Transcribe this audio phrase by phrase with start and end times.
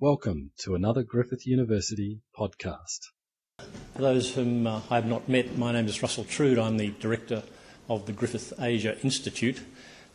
[0.00, 3.00] Welcome to another Griffith University podcast.
[3.58, 6.56] For those whom uh, I have not met, my name is Russell Trood.
[6.56, 7.42] I'm the director
[7.88, 9.60] of the Griffith Asia Institute,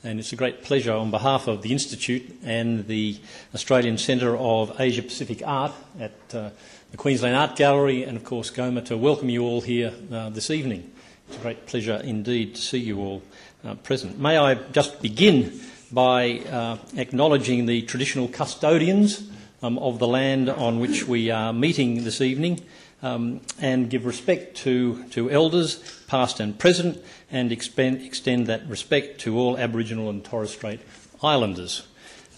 [0.01, 3.19] and it's a great pleasure on behalf of the Institute and the
[3.53, 6.51] Australian Centre of Asia Pacific Art at uh,
[6.91, 10.49] the Queensland Art Gallery, and of course GOMA, to welcome you all here uh, this
[10.49, 10.89] evening.
[11.27, 13.21] It's a great pleasure indeed to see you all
[13.65, 14.17] uh, present.
[14.17, 15.59] May I just begin
[15.91, 19.29] by uh, acknowledging the traditional custodians
[19.63, 22.59] um, of the land on which we are meeting this evening
[23.01, 29.21] um, and give respect to, to elders, past and present, and expend, extend that respect
[29.21, 30.81] to all Aboriginal and Torres Strait
[31.23, 31.87] Islanders.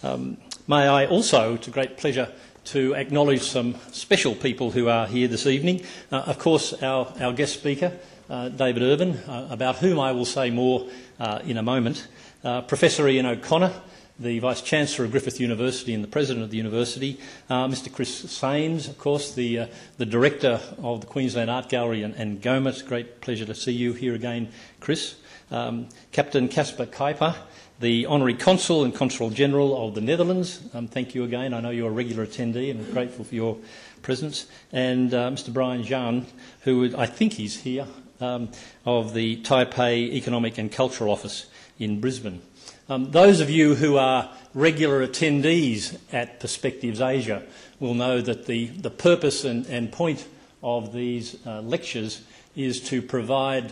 [0.03, 2.31] Um, may I also, to great pleasure,
[2.65, 5.83] to acknowledge some special people who are here this evening.
[6.11, 7.91] Uh, of course, our, our guest speaker,
[8.29, 10.87] uh, David Irvine, uh, about whom I will say more
[11.19, 12.07] uh, in a moment.
[12.43, 13.73] Uh, Professor Ian O'Connor,
[14.19, 17.19] the Vice Chancellor of Griffith University and the President of the University,
[17.49, 22.03] uh, Mr Chris Saines, of course, the, uh, the Director of the Queensland Art Gallery
[22.03, 22.69] and, and GOMA.
[22.69, 24.49] It's a great pleasure to see you here again,
[24.79, 25.15] Chris.
[25.51, 27.35] Um, Captain Casper Kuiper,
[27.79, 30.61] the Honorary Consul and Consul General of the Netherlands.
[30.73, 31.53] Um, thank you again.
[31.53, 33.57] I know you're a regular attendee and grateful for your
[34.01, 34.47] presence.
[34.71, 36.25] And uh, Mr Brian Zhan,
[36.61, 37.85] who I think he's here,
[38.21, 38.49] um,
[38.85, 42.41] of the Taipei Economic and Cultural Office in Brisbane.
[42.87, 47.41] Um, those of you who are regular attendees at Perspectives Asia
[47.79, 50.27] will know that the, the purpose and, and point
[50.61, 52.21] of these uh, lectures
[52.55, 53.71] is to provide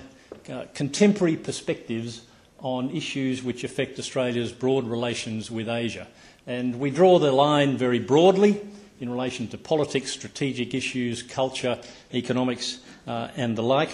[0.49, 2.23] uh, contemporary perspectives
[2.57, 6.07] on issues which affect Australia's broad relations with Asia.
[6.47, 8.61] And we draw the line very broadly
[8.99, 11.79] in relation to politics, strategic issues, culture,
[12.15, 13.91] economics, uh, and the like.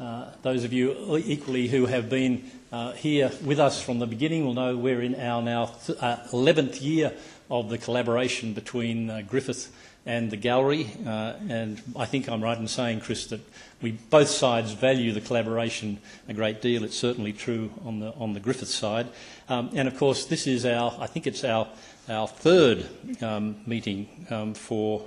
[0.00, 4.44] Uh, those of you equally who have been uh, here with us from the beginning
[4.46, 7.12] will know we're in our now th- uh, 11th year
[7.50, 9.70] of the collaboration between uh, Griffith
[10.06, 10.90] and the gallery.
[11.06, 13.40] Uh, and I think I'm right in saying, Chris, that
[13.82, 16.82] we both sides value the collaboration a great deal.
[16.82, 19.08] It's certainly true on the, on the Griffith side.
[19.48, 21.68] Um, and of course, this is our, I think it's our,
[22.08, 22.88] our third
[23.22, 25.06] um, meeting um, for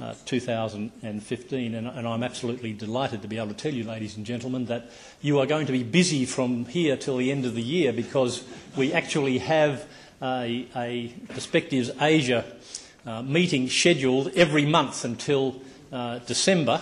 [0.00, 4.24] uh, 2015, and, and, I'm absolutely delighted to be able to tell you, ladies and
[4.24, 7.62] gentlemen, that you are going to be busy from here till the end of the
[7.62, 8.44] year because
[8.76, 9.86] we actually have
[10.22, 12.44] a, a Perspectives Asia
[13.06, 15.60] uh, meeting scheduled every month until
[15.92, 16.80] uh, December.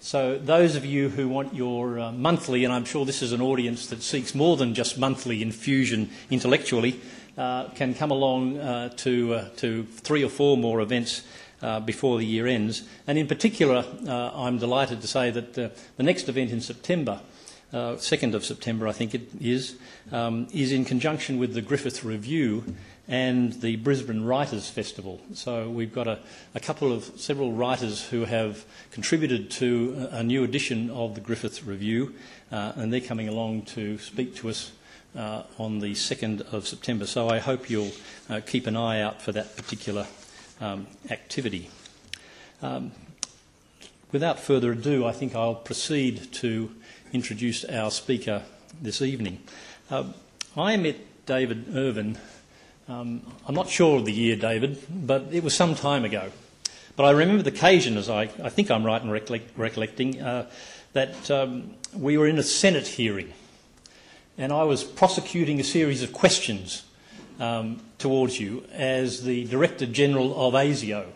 [0.00, 3.42] So, those of you who want your uh, monthly, and I'm sure this is an
[3.42, 7.00] audience that seeks more than just monthly infusion intellectually,
[7.38, 11.22] uh, can come along uh, to, to three or four more events
[11.62, 12.82] uh, before the year ends.
[13.06, 17.20] And in particular, uh, I'm delighted to say that uh, the next event in September,
[17.72, 19.76] 2nd uh, of September, I think it is,
[20.12, 22.64] um, is in conjunction with the Griffith Review
[23.08, 25.20] and the Brisbane Writers Festival.
[25.32, 26.18] So we've got a,
[26.54, 31.64] a couple of several writers who have contributed to a, new edition of the Griffith
[31.64, 32.14] Review,
[32.50, 34.72] uh, and they're coming along to speak to us
[35.16, 37.06] uh, on the 2nd of September.
[37.06, 37.92] So I hope you'll
[38.28, 40.06] uh, keep an eye out for that particular
[40.60, 41.70] um, activity.
[42.62, 42.92] Um,
[44.12, 46.70] without further ado, I think I'll proceed to
[47.12, 48.42] introduce our speaker
[48.80, 49.40] this evening.
[49.90, 50.04] Uh,
[50.56, 50.96] I met
[51.26, 52.18] David Irvine.
[52.88, 56.30] Um, I'm not sure of the year, David, but it was some time ago.
[56.94, 60.50] But I remember the occasion, as I, I think I'm right in recollect, recollecting, uh,
[60.92, 63.32] that um, we were in a Senate hearing
[64.38, 66.82] and I was prosecuting a series of questions
[67.38, 71.06] um, towards you as the Director General of ASIO,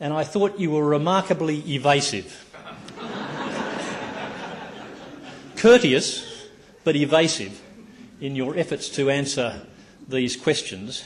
[0.00, 2.50] and I thought you were remarkably evasive.
[5.56, 6.48] Courteous,
[6.82, 7.60] but evasive
[8.20, 9.62] in your efforts to answer
[10.08, 11.04] these questions.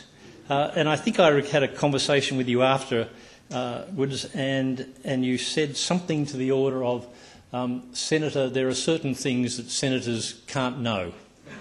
[0.48, 3.10] Uh, and I think I had a conversation with you afterwards,
[3.52, 7.06] uh, and, and you said something to the order of,
[7.52, 11.12] um, Senator, there are certain things that senators can't know.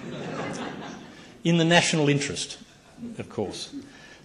[1.43, 2.57] in the national interest
[3.17, 3.73] of course.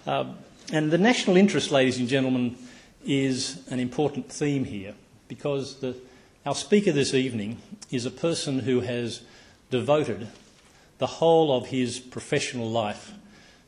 [0.06, 0.32] Uh,
[0.72, 2.56] and the national interest, ladies and gentlemen,
[3.04, 4.94] is an important theme here
[5.28, 5.96] because the,
[6.46, 7.58] our speaker this evening
[7.90, 9.22] is a person who has
[9.70, 10.28] devoted
[10.98, 13.12] the whole of his professional life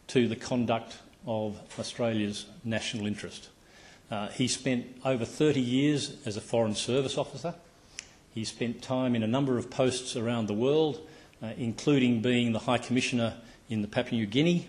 [0.07, 3.49] to the conduct of Australia's national interest.
[4.11, 7.55] Uh, he spent over 30 years as a Foreign Service officer.
[8.35, 11.01] He spent time in a number of posts around the world,
[11.43, 13.35] uh, including being the High Commissioner
[13.69, 14.69] in the Papua New Guinea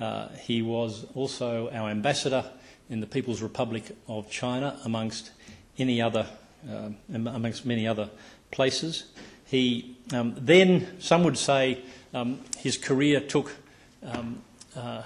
[0.00, 2.44] uh, he was also our ambassador
[2.90, 5.30] in the People's Republic of China, amongst
[5.78, 6.26] any other,
[6.68, 8.08] uh, amongst many other
[8.50, 9.04] places.
[9.44, 11.82] He um, then, some would say,
[12.14, 13.52] um, his career took
[14.02, 14.42] um,
[14.76, 15.02] uh,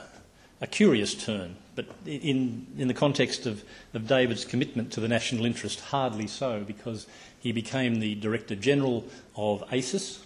[0.60, 5.44] a curious turn, but in, in the context of, of David's commitment to the national
[5.44, 7.06] interest, hardly so, because
[7.40, 9.04] he became the Director General
[9.34, 10.24] of ASIS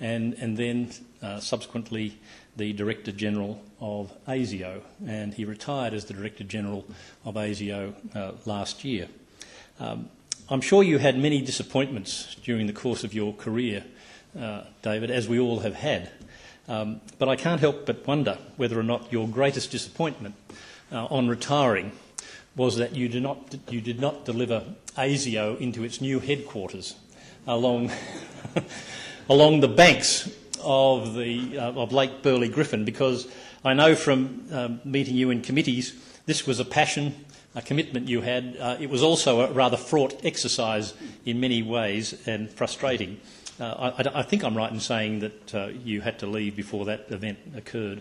[0.00, 0.90] and, and then
[1.22, 2.18] uh, subsequently
[2.56, 6.84] the Director General of ASIO, and he retired as the Director General
[7.24, 9.08] of ASIO uh, last year.
[9.78, 10.08] Um,
[10.48, 13.84] I'm sure you had many disappointments during the course of your career,
[14.38, 16.10] uh, David, as we all have had.
[16.68, 20.34] Um, but I can't help but wonder whether or not your greatest disappointment
[20.92, 21.92] uh, on retiring
[22.56, 24.64] was that you did, not, you did not deliver
[24.96, 26.94] ASIO into its new headquarters
[27.46, 27.90] along,
[29.28, 30.28] along the banks
[30.62, 33.28] of, the, uh, of Lake Burley Griffin, because
[33.64, 35.94] I know from um, meeting you in committees,
[36.26, 37.24] this was a passion,
[37.54, 38.56] a commitment you had.
[38.58, 43.20] Uh, it was also a rather fraught exercise in many ways and frustrating.
[43.58, 46.86] Uh, I, I, think I'm right in saying that uh, you had to leave before
[46.86, 48.00] that event occurred.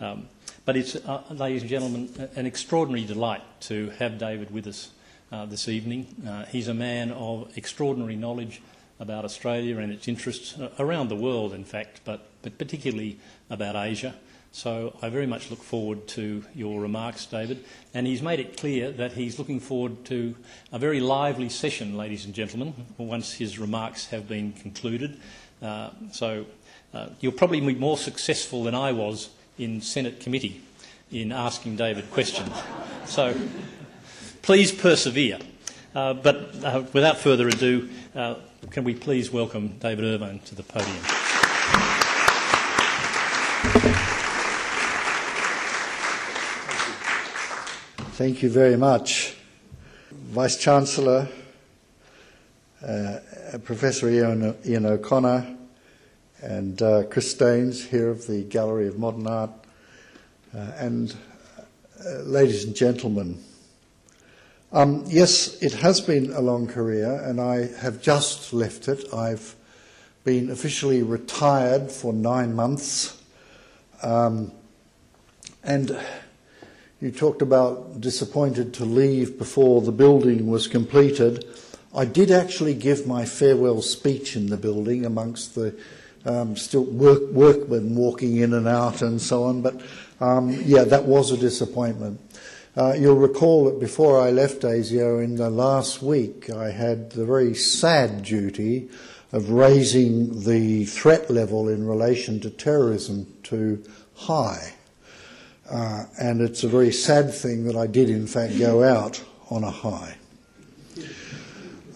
[0.00, 0.28] Um,
[0.64, 4.90] but it's, uh, ladies and gentlemen, an extraordinary delight to have David with us
[5.32, 6.06] uh, this evening.
[6.50, 8.60] He's a man of extraordinary knowledge
[9.00, 13.18] about Australia and its interests uh, around the world, in fact, but, but particularly
[13.50, 14.14] about Asia.
[14.50, 17.64] So I very much look forward to your remarks, David.
[17.94, 20.34] And he's made it clear that he's looking forward to
[20.72, 25.20] a very lively session, ladies and gentlemen, once his remarks have been concluded.
[25.62, 26.46] Uh, so
[26.94, 30.62] uh, you'll probably be more successful than I was in Senate committee
[31.10, 32.50] in asking David questions.
[33.04, 33.34] so
[34.42, 35.38] please persevere.
[35.98, 38.36] Uh, but uh, without further ado, uh,
[38.70, 40.94] can we please welcome David Irvine to the podium?
[48.12, 49.34] Thank you very much.
[50.12, 51.26] Vice Chancellor,
[52.86, 53.18] uh,
[53.64, 55.56] Professor Ian, Ian O'Connor,
[56.40, 59.50] and uh, Chris Saines here of the Gallery of Modern Art,
[60.52, 61.16] and
[62.24, 63.42] ladies and gentlemen.
[64.70, 69.02] Um, yes, it has been a long career, and I have just left it.
[69.14, 69.56] I've
[70.24, 73.18] been officially retired for nine months.
[74.02, 74.52] Um,
[75.64, 75.98] and
[77.00, 81.46] you talked about disappointed to leave before the building was completed.
[81.94, 85.74] I did actually give my farewell speech in the building amongst the
[86.26, 89.80] um, still work, workmen walking in and out and so on, but
[90.20, 92.20] um, yeah, that was a disappointment.
[92.78, 97.24] Uh, you'll recall that before I left ASIO in the last week, I had the
[97.24, 98.88] very sad duty
[99.32, 103.82] of raising the threat level in relation to terrorism to
[104.14, 104.74] high.
[105.68, 109.64] Uh, and it's a very sad thing that I did, in fact, go out on
[109.64, 110.16] a high.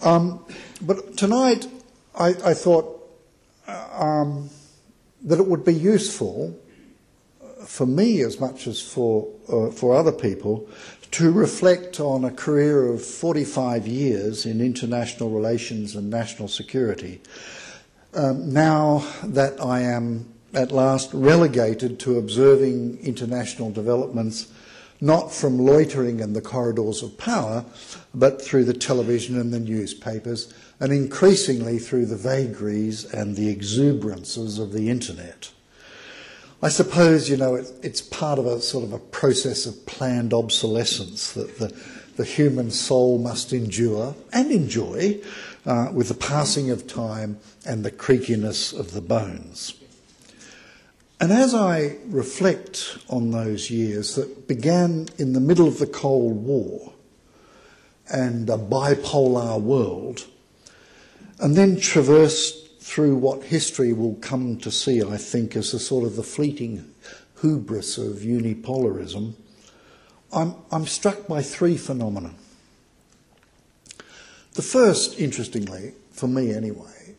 [0.01, 0.45] Um,
[0.81, 1.65] but tonight,
[2.13, 3.09] I, I thought
[3.69, 4.49] uh, um,
[5.21, 6.59] that it would be useful
[7.65, 10.67] for me as much as for, uh, for other people
[11.11, 17.21] to reflect on a career of 45 years in international relations and national security.
[18.15, 24.47] Um, now that I am at last relegated to observing international developments
[25.03, 27.65] not from loitering in the corridors of power,
[28.13, 34.59] but through the television and the newspapers, and increasingly through the vagaries and the exuberances
[34.59, 35.51] of the internet.
[36.63, 40.33] I suppose, you know, it, it's part of a sort of a process of planned
[40.33, 41.75] obsolescence that the,
[42.15, 45.19] the human soul must endure and enjoy
[45.65, 49.73] uh, with the passing of time and the creakiness of the bones.
[51.19, 56.45] And as I reflect on those years that began in the middle of the Cold
[56.45, 56.93] War
[58.09, 60.27] and a bipolar world,
[61.39, 66.03] and then traversed through what history will come to see, I think, as a sort
[66.03, 66.93] of the fleeting
[67.39, 69.35] hubris of unipolarism,
[70.33, 72.33] I'm, I'm struck by three phenomena.
[74.55, 77.15] The first, interestingly, for me anyway,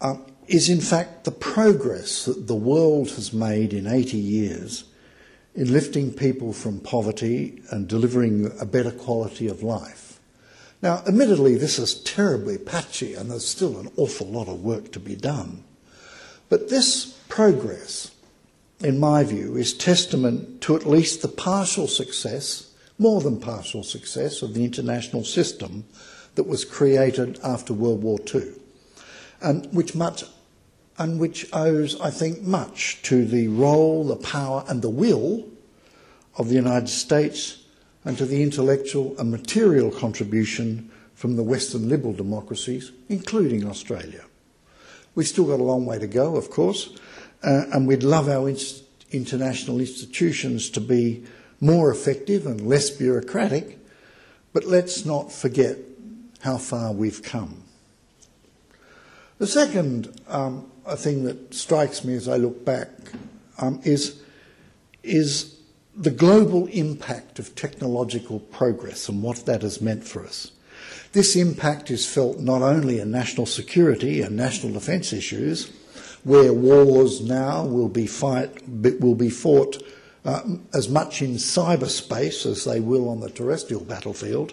[0.00, 4.84] uh, is in fact the progress that the world has made in 80 years
[5.56, 10.05] in lifting people from poverty and delivering a better quality of life.
[10.86, 15.00] Now, admittedly, this is terribly patchy and there's still an awful lot of work to
[15.00, 15.64] be done.
[16.48, 18.12] But this progress,
[18.78, 24.42] in my view, is testament to at least the partial success, more than partial success,
[24.42, 25.86] of the international system
[26.36, 28.52] that was created after World War II,
[29.40, 30.22] and which much
[30.98, 35.48] and which owes, I think, much to the role, the power, and the will
[36.36, 37.65] of the United States
[38.06, 44.24] and to the intellectual and material contribution from the Western liberal democracies, including Australia.
[45.16, 46.94] We've still got a long way to go, of course,
[47.42, 48.48] uh, and we'd love our
[49.10, 51.24] international institutions to be
[51.60, 53.78] more effective and less bureaucratic,
[54.52, 55.76] but let's not forget
[56.40, 57.64] how far we've come.
[59.38, 62.88] The second um, thing that strikes me as I look back
[63.58, 64.22] um, is,
[65.02, 65.55] is
[65.96, 70.52] the global impact of technological progress and what that has meant for us.
[71.12, 75.72] This impact is felt not only in national security and national defence issues,
[76.24, 78.68] where wars now will be, fight,
[79.00, 79.82] will be fought
[80.26, 80.42] uh,
[80.74, 84.52] as much in cyberspace as they will on the terrestrial battlefield,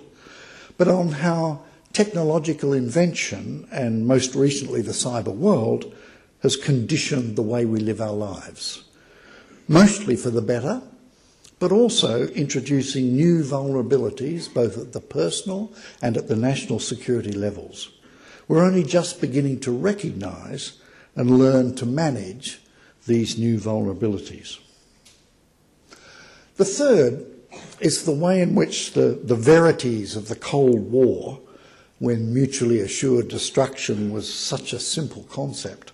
[0.78, 5.94] but on how technological invention, and most recently the cyber world,
[6.42, 8.84] has conditioned the way we live our lives.
[9.68, 10.82] Mostly for the better,
[11.64, 17.90] but also introducing new vulnerabilities both at the personal and at the national security levels.
[18.50, 20.78] We're only just beginning to recognise
[21.16, 22.60] and learn to manage
[23.08, 24.60] these new vulnerabilities.
[26.58, 27.26] The third
[27.80, 31.40] is the way in which the, the verities of the Cold War,
[32.00, 35.94] when mutually assured destruction was such a simple concept,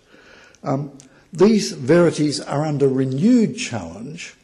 [0.63, 0.97] um,
[1.31, 4.35] these verities are under renewed challenge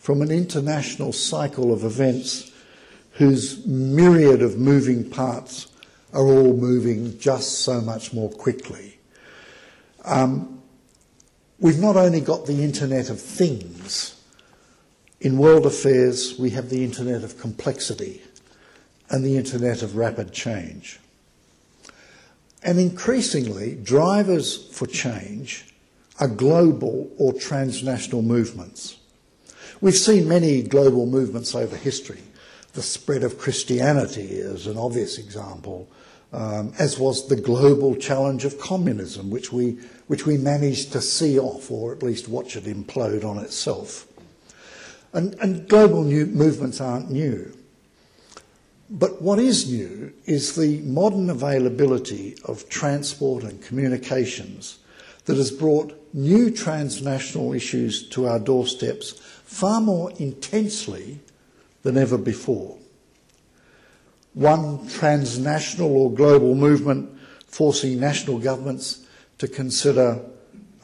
[0.00, 2.50] from an international cycle of events
[3.12, 5.68] whose myriad of moving parts
[6.14, 8.98] are all moving just so much more quickly.
[10.06, 10.62] Um,
[11.58, 14.16] we've not only got the Internet of Things,
[15.20, 18.22] in world affairs we have the Internet of complexity
[19.10, 20.98] and the Internet of rapid change.
[22.62, 25.74] And increasingly, drivers for change
[26.18, 28.96] are global or transnational movements.
[29.82, 32.20] We've seen many global movements over history.
[32.74, 35.88] The spread of Christianity is an obvious example,
[36.34, 41.38] um, as was the global challenge of communism, which we, which we managed to see
[41.38, 44.06] off, or at least watch it implode on itself.
[45.14, 47.56] And, and global movements aren't new.
[48.90, 54.78] But what is new is the modern availability of transport and communications
[55.24, 59.12] that has brought new transnational issues to our doorsteps
[59.44, 61.20] far more intensely
[61.82, 62.76] than ever before.
[64.34, 67.10] One transnational or global movement
[67.46, 69.06] forcing national governments
[69.38, 70.20] to consider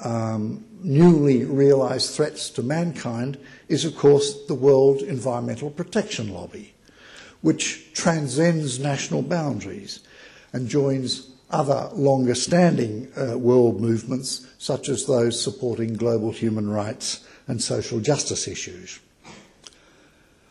[0.02, 6.75] um, newly realised threats to mankind is, of course, the World Environmental Protection Lobby
[7.47, 10.00] which transcends national boundaries
[10.52, 17.25] and joins other longer standing uh, world movements, such as those supporting global human rights
[17.47, 18.99] and social justice issues.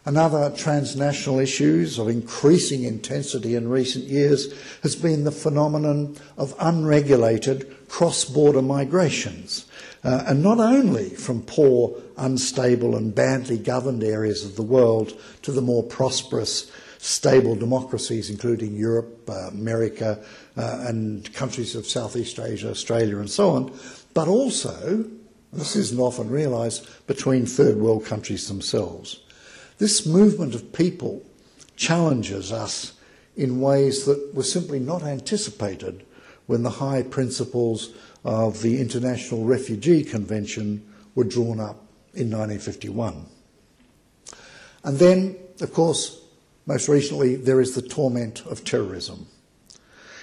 [0.08, 7.76] Another transnational issue of increasing intensity in recent years has been the phenomenon of unregulated
[7.90, 9.66] cross-border migrations,
[10.04, 15.52] uh, and not only from poor, unstable and badly governed areas of the world to
[15.52, 20.24] the more prosperous, stable democracies, including Europe, uh, America,
[20.58, 23.78] Uh, and countries of Southeast Asia, Australia and so on,
[24.14, 25.04] but also,
[25.52, 29.20] this isn't often realised, between third world countries themselves.
[29.80, 31.22] This movement of people
[31.76, 32.94] challenges us
[33.36, 36.06] in ways that were simply not anticipated
[36.46, 37.90] when the high principles
[38.24, 40.86] of the International Refugee Convention
[41.16, 43.26] were drawn up in 1951.
[44.84, 46.22] And then, of course,
[46.66, 49.28] most recently, there is the torment of terrorism.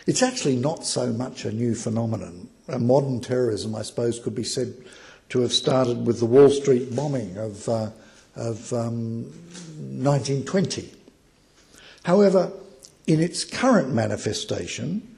[0.06, 2.48] It's actually not so much a new phenomenon.
[2.68, 4.74] Modern terrorism, I suppose, could be said
[5.28, 7.90] to have started with the Wall Street bombing of uh,
[8.34, 9.24] of um,
[10.02, 10.92] 1920.
[12.04, 12.52] However,
[13.06, 15.16] in its current manifestation,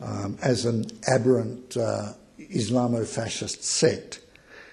[0.00, 4.20] um, as an aberrant uh, Islamo fascist sect,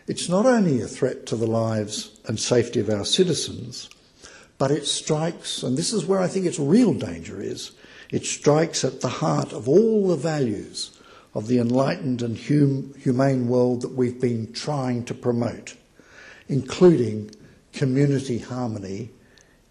[0.08, 3.90] it's not only a threat to the lives and safety of our citizens,
[4.58, 7.72] but it strikes, and this is where I think its real danger is,
[8.14, 10.92] it strikes at the heart of all the values
[11.34, 15.76] of the enlightened and hum- humane world that we've been trying to promote,
[16.48, 17.32] including
[17.74, 19.10] community harmony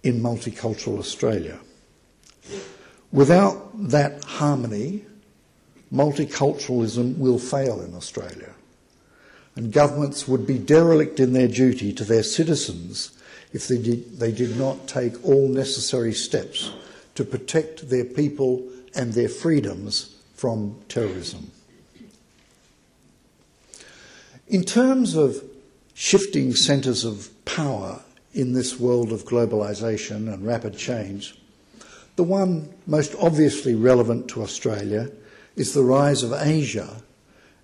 [0.02, 1.60] in multicultural Australia.
[3.12, 5.04] Without that harmony,
[5.94, 8.54] multiculturalism will fail in Australia,
[9.54, 13.16] and governments would be derelict in their duty to their citizens
[13.52, 16.72] if they did, they did not take all necessary steps
[17.14, 21.50] to protect their people and their freedoms from terrorism.
[24.48, 25.42] In terms of
[25.94, 28.02] shifting centres of power
[28.34, 31.38] in this world of globalisation and rapid change,
[32.16, 35.10] the one most obviously relevant to Australia
[35.56, 37.02] is the rise of Asia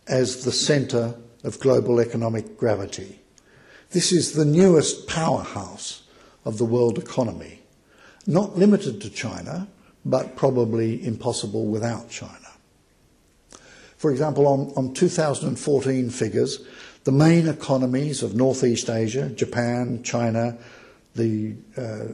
[0.07, 1.15] as the centre
[1.45, 3.21] of global economic gravity.
[3.91, 6.03] This is the newest powerhouse
[6.45, 7.58] of the world economy,
[8.29, 9.67] not limited to China,
[10.05, 12.35] but probably impossible without China.
[13.97, 16.65] For example, on, on 2014 figures,
[17.05, 20.59] the main economies of Northeast Asia, Japan, China,
[21.17, 22.05] the uh,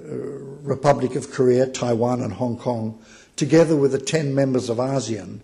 [0.62, 3.02] Republic of Korea, Taiwan, and Hong Kong,
[3.36, 5.40] together with the 10 members of ASEAN,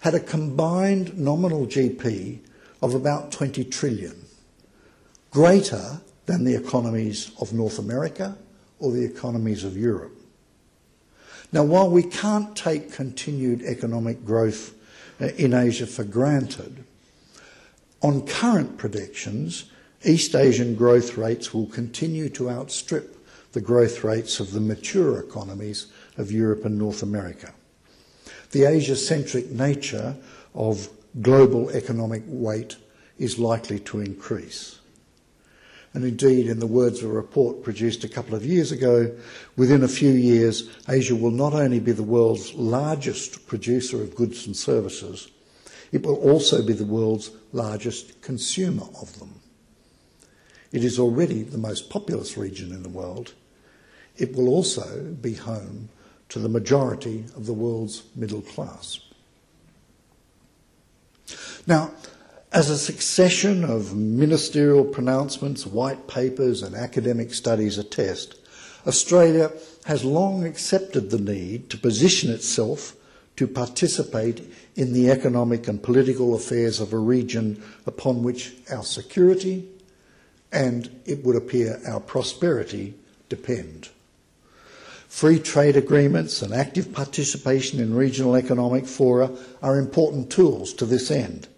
[0.00, 2.38] had a combined nominal GP
[2.80, 4.24] of about 20 trillion,
[5.32, 8.36] greater than the economies of North America
[8.82, 10.20] or the economies of Europe.
[11.52, 14.74] Now, while we can't take continued economic growth
[15.20, 16.84] uh, in Asia for granted,
[18.02, 19.66] on current predictions,
[20.04, 25.86] East Asian growth rates will continue to outstrip the growth rates of the mature economies
[26.18, 27.54] of Europe and North America.
[28.50, 30.16] The Asia centric nature
[30.54, 30.88] of
[31.20, 32.76] global economic weight
[33.18, 34.80] is likely to increase.
[35.94, 39.14] And indeed, in the words of a report produced a couple of years ago,
[39.56, 44.46] within a few years, Asia will not only be the world's largest producer of goods
[44.46, 45.28] and services,
[45.92, 49.40] it will also be the world's largest consumer of them.
[50.72, 53.34] It is already the most populous region in the world.
[54.16, 55.90] It will also be home
[56.30, 59.00] to the majority of the world's middle class.
[61.66, 61.92] Now,
[62.52, 68.34] as a succession of ministerial pronouncements, white papers, and academic studies attest,
[68.86, 69.50] Australia
[69.86, 72.94] has long accepted the need to position itself
[73.36, 79.66] to participate in the economic and political affairs of a region upon which our security
[80.52, 82.92] and, it would appear, our prosperity
[83.30, 83.88] depend.
[85.08, 89.30] Free trade agreements and active participation in regional economic fora
[89.62, 91.48] are important tools to this end.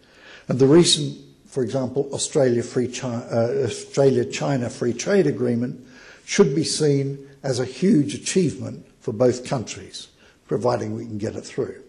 [0.49, 5.87] And the recent, for example, Australia-China uh, Free Trade Agreement
[6.25, 10.09] should be seen as a huge achievement for both countries,
[10.49, 11.83] providing we can get it through.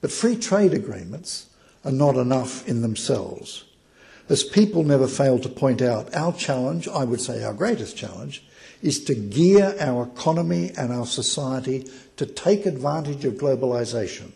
[0.00, 1.46] But free trade agreements
[1.84, 3.64] are not enough in themselves.
[4.28, 8.44] As people never fail to point out, our challenge, I would say our greatest challenge,
[8.82, 14.32] is to gear our economy and our society to take advantage of globalisation,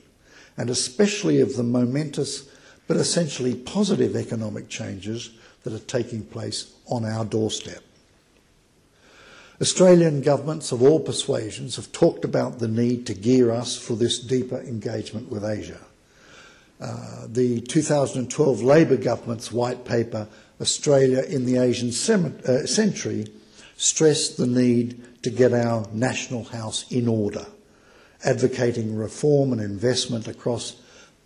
[0.56, 2.48] and especially of the momentous
[2.86, 5.30] but essentially positive economic changes
[5.62, 7.82] that are taking place on our doorstep.
[9.60, 14.18] Australian governments of all persuasions have talked about the need to gear us for this
[14.18, 15.78] deeper engagement with Asia.
[16.80, 20.26] Uh, the 2012 Labor government's white paper,
[20.60, 23.26] Australia in the Asian uh, Century,
[23.76, 27.46] stressed the need to get our national house in order,
[28.24, 30.81] advocating reform and investment across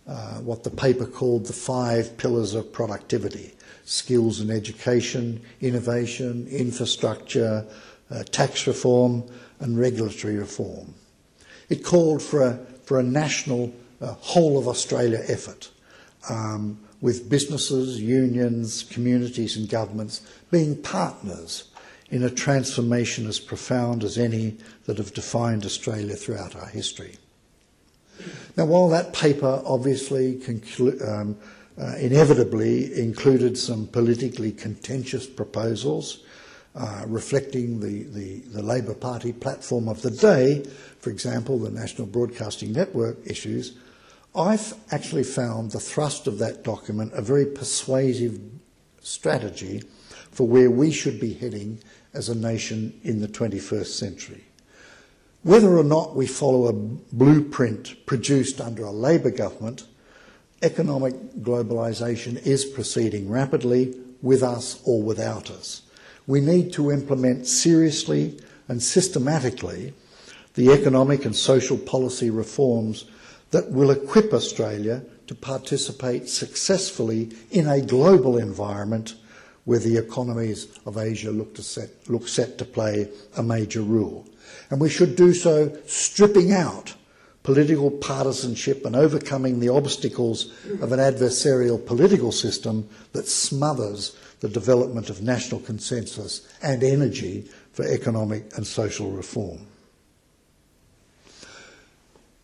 [0.07, 3.53] uh, what the paper called the five pillars of productivity
[3.87, 7.65] skills and education, innovation, infrastructure,
[8.11, 9.23] uh, tax reform,
[9.61, 10.93] and regulatory reform.
[11.69, 15.69] It called for a, for a national uh, whole of Australia effort
[16.29, 21.69] um, with businesses, unions, communities, and governments being partners
[22.09, 27.15] in a transformation as profound as any that have defined Australia throughout our history.
[28.55, 30.41] Now, while that paper obviously
[31.05, 31.37] um,
[31.79, 36.23] uh, inevitably included some politically contentious proposals
[36.77, 40.63] uh, reflecting the, the, the Labor Party platform of the day,
[40.99, 43.77] for example, the National Broadcasting Network issues,
[44.35, 48.39] I've actually found the thrust of that document a very persuasive
[49.01, 49.83] strategy
[50.31, 51.79] for where we should be heading
[52.13, 54.43] as a nation in the 21st century.
[55.47, 59.85] Whether or not we follow a blueprint produced under a Labor government,
[60.61, 65.83] economic globalisation is proceeding rapidly with us or without us.
[66.27, 69.93] We need to implement seriously and systematically
[70.55, 73.05] the economic and social policy reforms
[73.51, 79.15] that will equip Australia to participate successfully in a global environment
[79.63, 83.07] where the economies of Asia look, set, look set to play
[83.37, 84.27] a major role.
[84.69, 86.93] And we should do so stripping out
[87.43, 90.51] political partisanship and overcoming the obstacles
[90.81, 97.85] of an adversarial political system that smothers the development of national consensus and energy for
[97.85, 99.65] economic and social reform.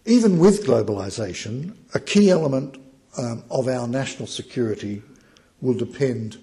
[0.05, 2.77] Even with globalisation, a key element
[3.17, 5.01] um, of our national security
[5.59, 6.38] will depend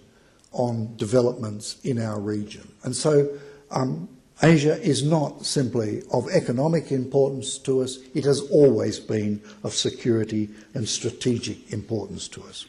[0.52, 2.70] on developments in our region.
[2.82, 3.38] And so
[3.70, 4.08] um,
[4.42, 10.48] Asia is not simply of economic importance to us, it has always been of security
[10.74, 12.66] and strategic importance to us.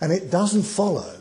[0.00, 1.16] And it doesn't follow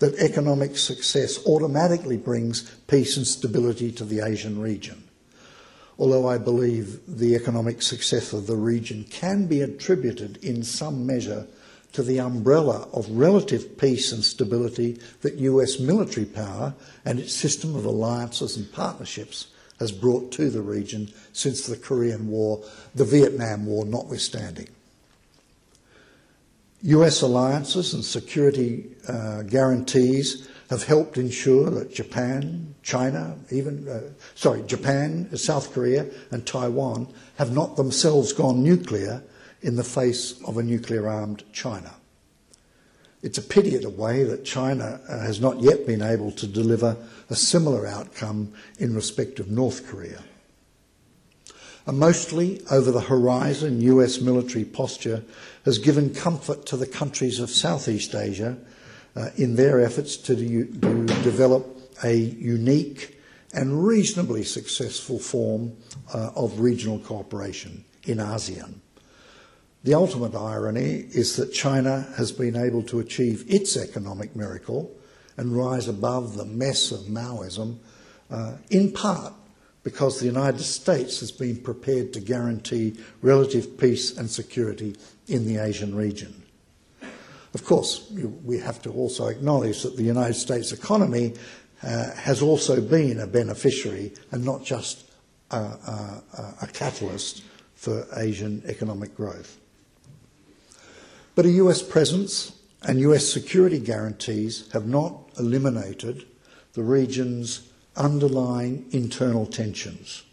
[0.00, 5.04] that economic success automatically brings peace and stability to the Asian region.
[5.98, 11.46] Although I believe the economic success of the region can be attributed in some measure
[11.94, 17.74] to the umbrella of relative peace and stability that US military power and its system
[17.74, 19.46] of alliances and partnerships
[19.78, 22.62] has brought to the region since the Korean War,
[22.94, 24.68] the Vietnam War notwithstanding.
[26.82, 34.00] US alliances and security uh, guarantees have helped ensure that Japan, China, even, uh,
[34.34, 39.22] sorry, Japan, South Korea, and Taiwan have not themselves gone nuclear
[39.64, 41.94] in the face of a nuclear armed China.
[43.22, 46.46] It's a pity, in a way, that China uh, has not yet been able to
[46.46, 46.98] deliver
[47.30, 50.22] a similar outcome in respect of North Korea.
[51.86, 55.24] A mostly over the horizon US military posture
[55.64, 58.58] has given comfort to the countries of Southeast Asia
[59.16, 61.66] uh, in their efforts to, do, to develop
[62.04, 63.18] a unique
[63.54, 65.74] and reasonably successful form
[66.12, 68.80] uh, of regional cooperation in ASEAN.
[69.84, 74.90] The ultimate irony is that China has been able to achieve its economic miracle
[75.36, 77.76] and rise above the mess of Maoism,
[78.30, 79.34] uh, in part
[79.82, 85.58] because the United States has been prepared to guarantee relative peace and security in the
[85.58, 86.42] Asian region.
[87.52, 88.10] Of course,
[88.42, 91.34] we have to also acknowledge that the United States economy
[91.82, 95.10] uh, has also been a beneficiary and not just
[95.50, 97.42] a, a, a catalyst
[97.74, 99.58] for Asian economic growth.
[101.34, 106.24] But a US presence and US security guarantees have not eliminated
[106.74, 110.24] the region's underlying internal tensions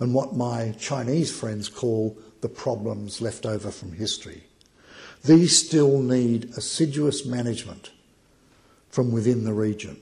[0.00, 4.44] and what my Chinese friends call the problems left over from history.
[5.24, 7.90] These still need assiduous management
[8.90, 10.00] from within the region.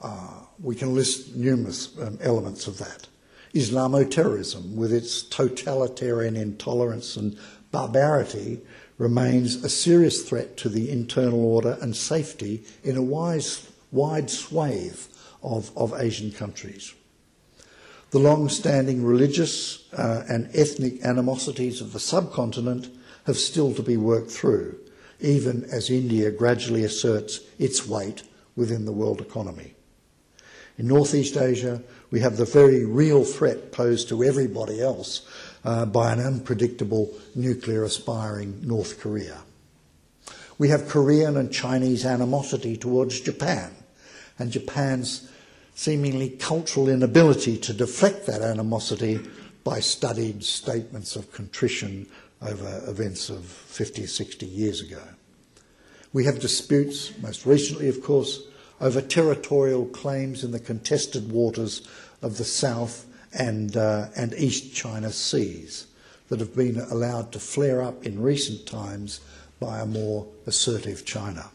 [0.00, 3.08] Uh, we can list numerous um, elements of that.
[3.54, 7.36] Islamoterrorism, with its totalitarian intolerance and
[7.72, 8.60] barbarity,
[8.98, 15.00] remains a serious threat to the internal order and safety in a wise, wide swathe
[15.42, 16.94] of, of Asian countries.
[18.10, 22.88] The long standing religious uh, and ethnic animosities of the subcontinent
[23.26, 24.78] have still to be worked through,
[25.20, 28.22] even as India gradually asserts its weight
[28.54, 29.74] within the world economy.
[30.78, 35.26] In Northeast Asia, we have the very real threat posed to everybody else
[35.64, 39.42] uh, by an unpredictable nuclear aspiring North Korea.
[40.58, 43.74] We have Korean and Chinese animosity towards Japan,
[44.38, 45.28] and Japan's
[45.74, 49.20] seemingly cultural inability to deflect that animosity
[49.64, 52.06] by studied statements of contrition
[52.42, 55.02] over events of 50 60 years ago.
[56.12, 58.42] We have disputes, most recently, of course,
[58.80, 61.88] over territorial claims in the contested waters
[62.22, 65.86] of the South and, uh, and East China Seas
[66.28, 69.20] that have been allowed to flare up in recent times
[69.60, 71.50] by a more assertive China.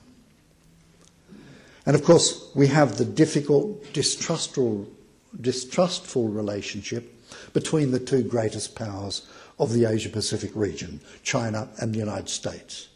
[1.86, 4.88] And of course, we have the difficult, distrustful,
[5.42, 7.16] distrustful relationship
[7.54, 12.90] between the two greatest powers of the Asia Pacific region, China and the United States.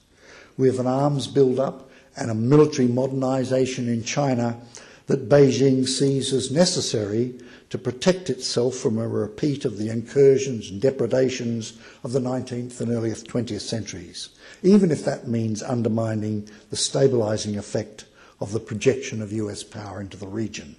[0.58, 4.60] We have an arms build up and a military modernisation in China
[5.07, 7.39] that Beijing sees as necessary
[7.69, 12.91] to protect itself from a repeat of the incursions and depredations of the 19th and
[12.91, 14.29] early 20th centuries,
[14.61, 18.05] even if that means undermining the stabilising effect
[18.39, 20.75] of the projection of US power into the region,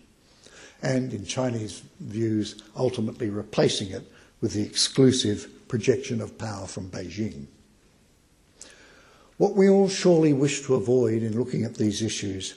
[0.83, 4.11] and in Chinese views, ultimately replacing it
[4.41, 7.47] with the exclusive projection of power from Beijing.
[9.37, 12.55] What we all surely wish to avoid in looking at these issues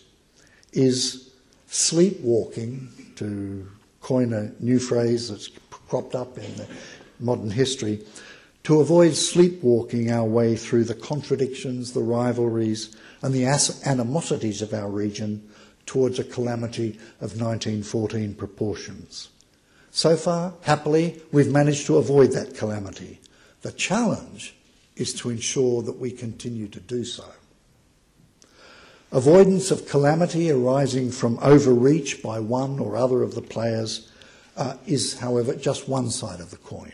[0.74, 1.27] is
[1.68, 3.70] sleepwalking, to
[4.02, 6.66] coin a new phrase that's cropped up in
[7.20, 8.06] modern history,
[8.64, 13.46] to avoid sleepwalking our way through the contradictions, the rivalries, and the
[13.86, 15.42] animosities of our region
[15.86, 19.30] towards a calamity of 1914 proportions.
[19.90, 23.20] So far, happily, we've managed to avoid that calamity.
[23.62, 24.56] The challenge
[24.96, 27.26] is to ensure that we continue to do so.
[29.12, 34.12] Avoidance of calamity arising from overreach by one or other of the players
[34.58, 36.92] uh, is, however, just one side of the coin.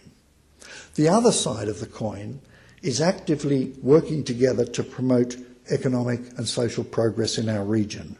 [0.94, 2.40] The other side of the coin
[2.84, 5.38] is actively working together to promote
[5.72, 8.16] economic and social progress in our region.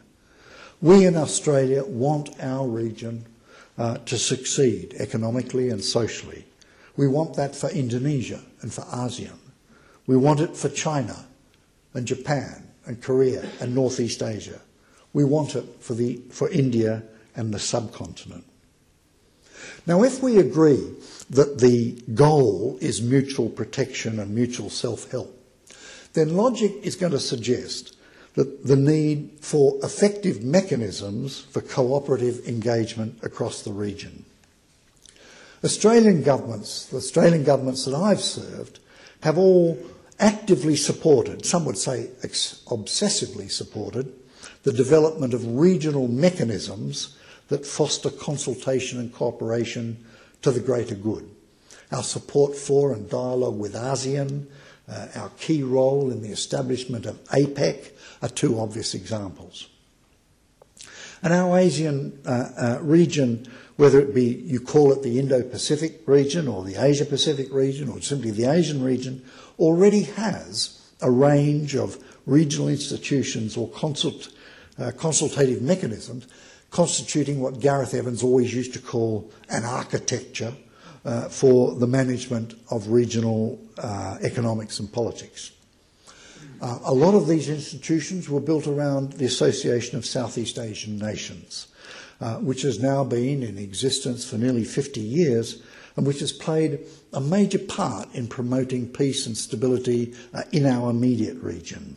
[0.82, 3.26] We in Australia want our region
[3.78, 6.46] uh, to succeed economically and socially.
[6.96, 9.38] We want that for Indonesia and for ASEAN.
[10.06, 11.26] We want it for China
[11.92, 14.60] and Japan and Korea and Northeast Asia.
[15.12, 17.02] We want it for, the, for India
[17.36, 18.44] and the subcontinent.
[19.86, 20.94] Now, if we agree
[21.30, 25.38] that the goal is mutual protection and mutual self help,
[26.12, 27.96] then logic is going to suggest
[28.34, 34.24] that the need for effective mechanisms for cooperative engagement across the region.
[35.62, 38.80] Australian governments, the Australian governments that I've served,
[39.20, 39.78] have all
[40.18, 44.12] actively supported, some would say obsessively supported,
[44.62, 47.16] the development of regional mechanisms
[47.48, 50.04] that foster consultation and cooperation
[50.42, 51.28] to the greater good.
[51.92, 54.46] Our support for and dialogue with ASEAN,
[54.88, 59.68] uh, our key role in the establishment of APEC are two obvious examples.
[61.22, 63.46] And our Asian uh, uh, region,
[63.76, 67.88] whether it be you call it the Indo Pacific region or the Asia Pacific region
[67.88, 69.24] or simply the Asian region,
[69.58, 74.32] already has a range of regional institutions or consult,
[74.78, 76.26] uh, consultative mechanisms
[76.70, 80.52] constituting what Gareth Evans always used to call an architecture
[81.04, 85.52] uh, for the management of regional uh, economics and politics.
[86.60, 91.68] Uh, a lot of these institutions were built around the Association of Southeast Asian Nations,
[92.20, 95.62] uh, which has now been in existence for nearly 50 years
[95.96, 96.80] and which has played
[97.12, 101.96] a major part in promoting peace and stability uh, in our immediate region.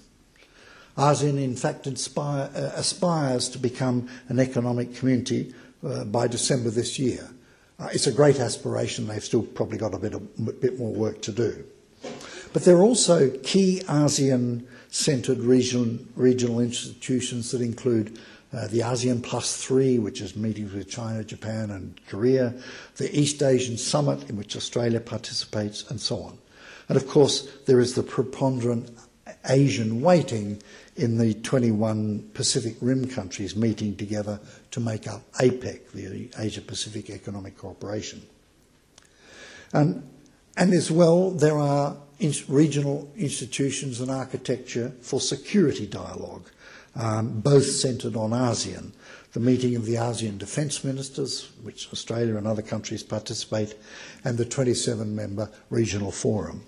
[0.97, 5.53] ASEAN, in fact, inspire, uh, aspires to become an economic community
[5.86, 7.29] uh, by December this year.
[7.79, 9.07] Uh, it's a great aspiration.
[9.07, 11.63] They've still probably got a bit, of, bit more work to do.
[12.53, 18.19] But there are also key ASEAN centred regional, regional institutions that include
[18.53, 22.53] uh, the ASEAN Plus Three, which is meetings with China, Japan, and Korea,
[22.95, 26.38] the East Asian Summit, in which Australia participates, and so on.
[26.89, 28.89] And of course, there is the preponderant
[29.49, 30.62] Asian weighting
[30.95, 34.39] in the 21 Pacific Rim countries meeting together
[34.71, 38.21] to make up APEC, the Asia Pacific Economic Cooperation.
[39.73, 40.10] And,
[40.55, 41.97] and as well, there are
[42.47, 46.49] regional institutions and architecture for security dialogue,
[46.97, 48.91] um, both centred on ASEAN.
[49.33, 53.75] The meeting of the ASEAN Defence Ministers, which Australia and other countries participate,
[54.23, 56.63] and the 27 member Regional Forum.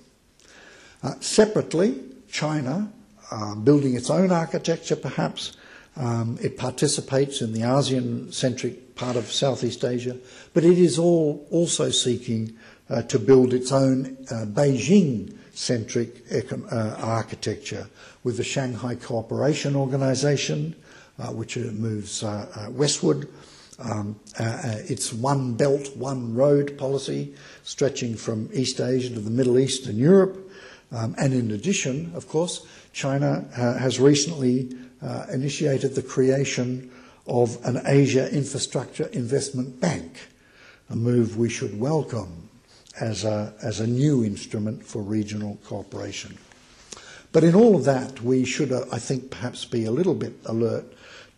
[1.01, 2.91] Uh, separately, China
[3.31, 5.55] um, building its own architecture, perhaps.
[5.95, 10.17] Um, it participates in the ASEAN centric part of Southeast Asia,
[10.53, 12.55] but it is all also seeking
[12.89, 17.89] uh, to build its own uh, Beijing centric uh, architecture
[18.23, 20.73] with the Shanghai Cooperation Organization,
[21.19, 23.27] uh, which moves uh, uh, westward.
[23.77, 29.85] Um, its one belt, one road policy, stretching from East Asia to the Middle East
[29.85, 30.49] and Europe.
[30.91, 36.91] Um, and in addition, of course, China uh, has recently uh, initiated the creation
[37.27, 40.29] of an Asia Infrastructure Investment Bank,
[40.89, 42.48] a move we should welcome
[42.99, 46.37] as a, as a new instrument for regional cooperation.
[47.31, 50.33] But in all of that, we should, uh, I think, perhaps be a little bit
[50.45, 50.85] alert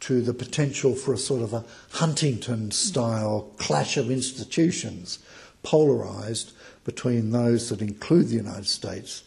[0.02, 5.20] to the potential for a sort of a Huntington style clash of institutions,
[5.64, 6.54] polarised
[6.86, 9.24] between those that include the United States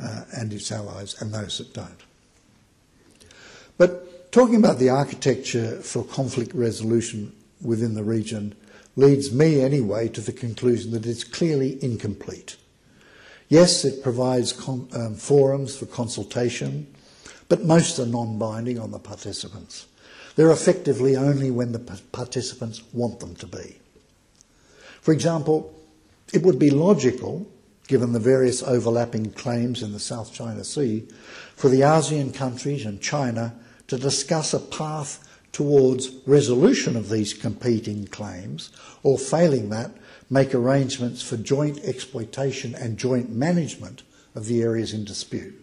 [0.00, 2.00] uh, and its allies and those that don't.
[3.78, 8.54] But talking about the architecture for conflict resolution within the region
[8.96, 12.56] leads me anyway to the conclusion that it's clearly incomplete.
[13.48, 16.86] Yes, it provides um, forums for consultation,
[17.48, 19.86] but most are non binding on the participants.
[20.36, 23.78] They're effectively only when the participants want them to be.
[25.02, 25.74] For example,
[26.32, 27.46] it would be logical
[27.92, 31.06] given the various overlapping claims in the South China Sea,
[31.56, 33.54] for the ASEAN countries and China
[33.88, 38.70] to discuss a path towards resolution of these competing claims,
[39.02, 39.90] or failing that,
[40.30, 44.02] make arrangements for joint exploitation and joint management
[44.34, 45.54] of the areas in dispute.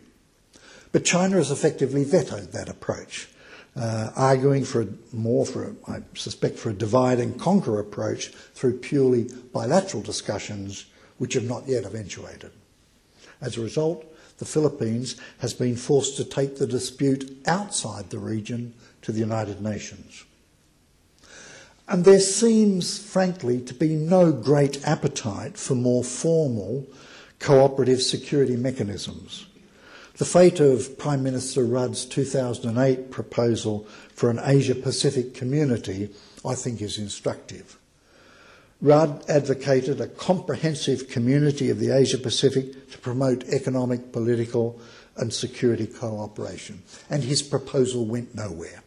[0.91, 3.29] But China has effectively vetoed that approach,
[3.75, 8.27] uh, arguing for a, more for, a, I suspect, for a divide and conquer approach
[8.27, 10.85] through purely bilateral discussions
[11.17, 12.51] which have not yet eventuated.
[13.41, 14.05] As a result,
[14.37, 19.61] the Philippines has been forced to take the dispute outside the region to the United
[19.61, 20.25] Nations.
[21.87, 26.85] And there seems, frankly, to be no great appetite for more formal
[27.39, 29.47] cooperative security mechanisms.
[30.17, 36.09] The fate of Prime Minister Rudd's 2008 proposal for an Asia Pacific community,
[36.45, 37.79] I think, is instructive.
[38.81, 44.79] Rudd advocated a comprehensive community of the Asia Pacific to promote economic, political,
[45.17, 46.83] and security cooperation.
[47.09, 48.83] And his proposal went nowhere.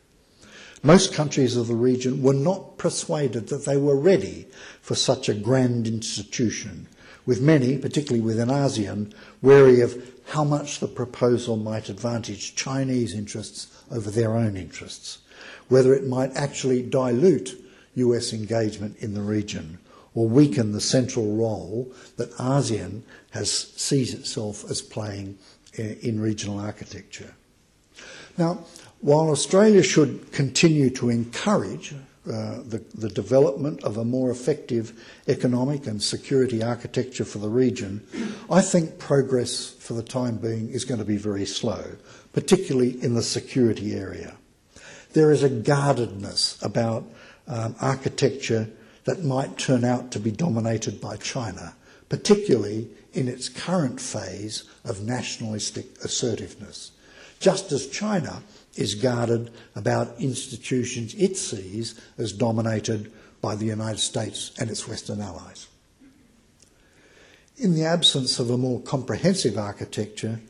[0.83, 4.49] Most countries of the region were not persuaded that they were ready
[4.81, 6.89] for such a grand institution,
[7.25, 13.69] with many, particularly within ASEAN, wary of how much the proposal might advantage Chinese interests
[13.93, 15.19] over their own interests,
[15.69, 17.57] whether it might actually dilute
[17.95, 19.79] US engagement in the region
[20.15, 25.39] or weaken the central role that ASEAN has sees itself as playing
[25.79, 27.35] eh, in regional architecture.
[28.37, 28.65] Now,
[29.03, 31.93] while Australia should continue to encourage
[32.25, 34.93] uh, the, the, development of a more effective
[35.27, 38.01] economic and security architecture for the region,
[38.49, 41.85] I think progress for the time being is going to be very slow,
[42.33, 44.37] particularly in the security area.
[45.15, 47.05] There is a guardedness about
[47.49, 48.71] um, architecture
[49.03, 51.75] that might turn out to be dominated by China,
[52.09, 56.93] particularly in its current phase of nationalistic assertiveness.
[57.41, 58.45] Just as China
[58.77, 65.21] is guarded about institutions it sees as dominated by the United States and its Western
[65.21, 65.67] allies.
[67.57, 70.41] In the absence of a more comprehensive architecture,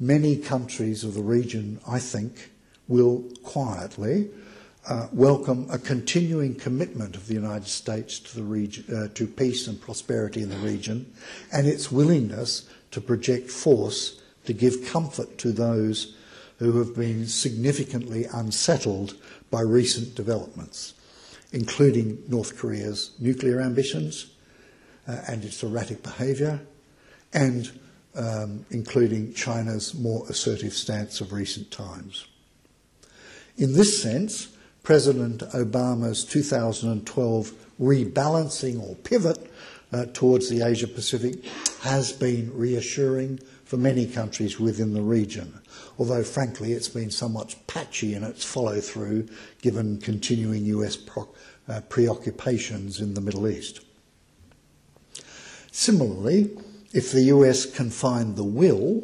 [0.00, 2.50] many countries of the region, I think,
[2.88, 4.30] will quietly
[4.88, 9.66] uh, welcome a continuing commitment of the United States to, the region, uh, to peace
[9.66, 11.12] and prosperity in the region
[11.52, 16.14] and its willingness to project force to give comfort to those
[16.58, 19.14] who have been significantly unsettled
[19.50, 20.94] by recent developments,
[21.52, 24.26] including North Korea's nuclear ambitions
[25.06, 26.60] uh, and its erratic behaviour,
[27.32, 27.70] and
[28.14, 32.26] um, including China's more assertive stance of recent times.
[33.58, 34.48] In this sense,
[34.82, 39.50] President Obama's 2012 rebalancing or pivot
[39.92, 41.44] uh, towards the Asia Pacific
[41.82, 45.60] has been reassuring for many countries within the region,
[45.98, 49.26] although frankly it's been somewhat patchy in its follow through
[49.62, 51.28] given continuing US pro-
[51.68, 53.80] uh, preoccupations in the Middle East.
[55.72, 56.56] Similarly,
[56.92, 59.02] if the US can find the will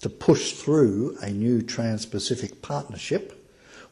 [0.00, 3.36] to push through a new Trans Pacific partnership,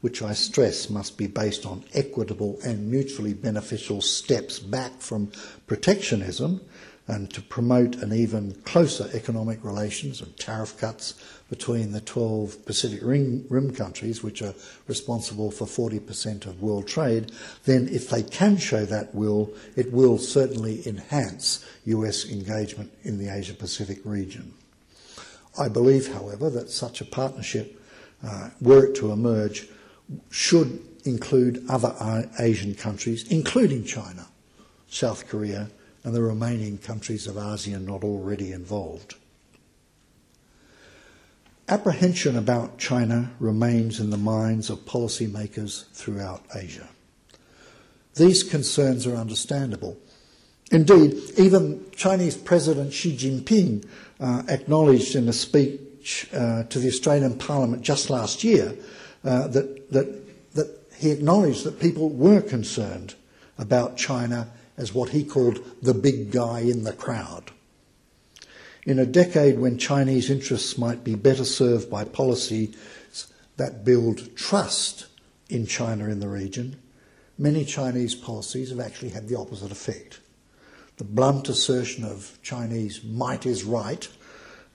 [0.00, 5.30] which I stress must be based on equitable and mutually beneficial steps back from
[5.66, 6.60] protectionism
[7.08, 11.14] and to promote an even closer economic relations and tariff cuts
[11.48, 14.54] between the 12 Pacific Rim, Rim, countries, which are
[14.86, 17.32] responsible for 40% of world trade,
[17.64, 23.34] then if they can show that will, it will certainly enhance US engagement in the
[23.34, 24.52] Asia Pacific region.
[25.58, 27.82] I believe, however, that such a partnership,
[28.22, 29.66] uh, were it to emerge,
[30.28, 34.26] should include other Asian countries, including China,
[34.88, 35.70] South Korea,
[36.08, 39.14] and the remaining countries of ASEAN not already involved.
[41.68, 46.88] Apprehension about China remains in the minds of policymakers throughout Asia.
[48.14, 49.98] These concerns are understandable.
[50.72, 53.86] Indeed, even Chinese President Xi Jinping
[54.18, 58.74] uh, acknowledged in a speech uh, to the Australian Parliament just last year
[59.24, 63.14] uh, that, that, that he acknowledged that people were concerned
[63.58, 67.50] about China as what he called the big guy in the crowd.
[68.84, 72.74] In a decade when Chinese interests might be better served by policies
[73.58, 75.06] that build trust
[75.50, 76.76] in China in the region,
[77.36, 80.20] many Chinese policies have actually had the opposite effect.
[80.96, 84.08] The blunt assertion of Chinese might is right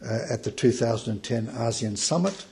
[0.06, 2.46] uh, at the 2010 ASEAN summit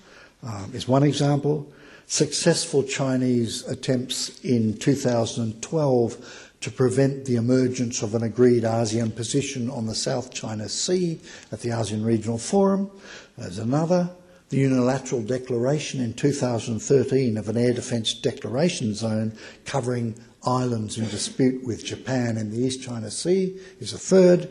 [0.43, 1.71] um, is one example.
[2.07, 9.87] Successful Chinese attempts in 2012 to prevent the emergence of an agreed ASEAN position on
[9.87, 11.19] the South China Sea
[11.51, 12.89] at the ASEAN Regional Forum.
[13.37, 14.09] There's another.
[14.49, 19.33] The unilateral declaration in 2013 of an air defence declaration zone
[19.65, 24.49] covering islands in dispute with Japan in the East China Sea is a third.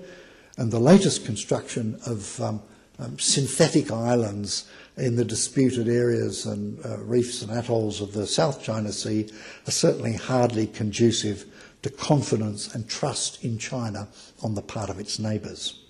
[0.56, 2.62] And the latest construction of um,
[2.98, 8.62] um, synthetic islands in the disputed areas and uh, reefs and atolls of the South
[8.62, 9.28] China Sea
[9.66, 11.46] are certainly hardly conducive
[11.82, 14.08] to confidence and trust in China
[14.42, 15.82] on the part of its neighbours,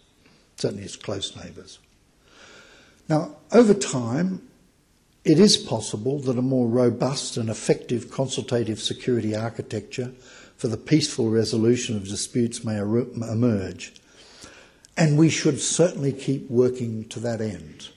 [0.56, 1.78] certainly its close neighbours.
[3.08, 4.42] Now, over time,
[5.24, 10.12] it is possible that a more robust and effective consultative security architecture
[10.56, 13.92] for the peaceful resolution of disputes may er- emerge,
[14.96, 17.88] and we should certainly keep working to that end.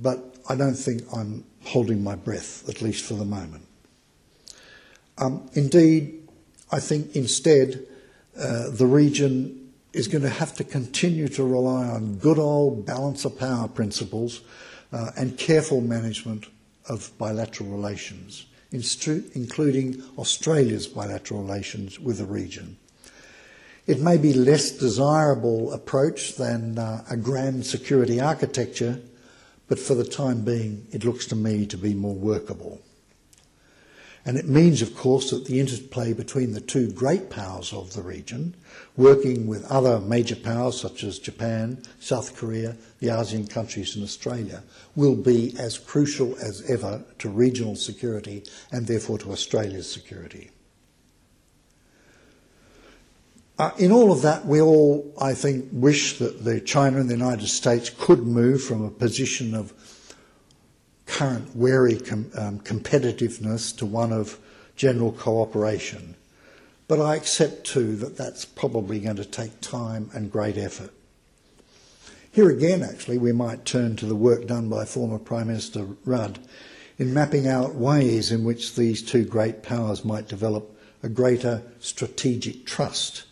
[0.00, 3.66] But I don't think I'm holding my breath, at least for the moment.
[5.18, 6.25] Um, indeed,
[6.70, 7.86] I think instead
[8.38, 13.24] uh, the region is going to have to continue to rely on good old balance
[13.24, 14.42] of power principles
[14.92, 16.46] uh, and careful management
[16.88, 22.76] of bilateral relations, including Australia's bilateral relations with the region.
[23.86, 29.00] It may be less desirable approach than uh, a grand security architecture,
[29.68, 32.80] but for the time being, it looks to me to be more workable.
[34.26, 38.02] And it means, of course, that the interplay between the two great powers of the
[38.02, 38.56] region,
[38.96, 44.64] working with other major powers such as Japan, South Korea, the ASEAN countries, and Australia,
[44.96, 50.50] will be as crucial as ever to regional security and therefore to Australia's security.
[53.60, 57.14] Uh, in all of that, we all, I think, wish that the China and the
[57.14, 59.72] United States could move from a position of
[61.16, 64.38] current wary com- um, competitiveness to one of
[64.76, 66.14] general cooperation.
[66.88, 70.90] But I accept too that that's probably going to take time and great effort.
[72.30, 76.38] Here again, actually, we might turn to the work done by former Prime Minister Rudd
[76.98, 82.66] in mapping out ways in which these two great powers might develop a greater strategic
[82.66, 83.24] trust